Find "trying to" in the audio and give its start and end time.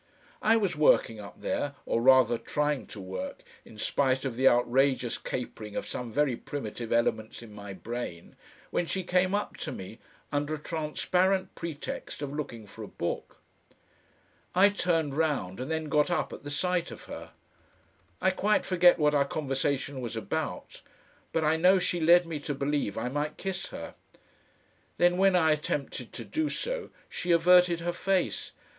2.39-2.99